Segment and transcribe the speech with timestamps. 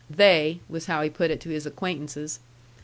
[0.09, 2.39] "They," was how he put it to his acquaintances.